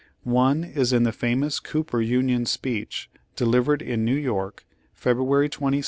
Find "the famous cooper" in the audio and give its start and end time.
1.03-2.01